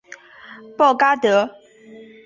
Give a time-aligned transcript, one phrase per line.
[0.77, 1.47] 鲍戈德。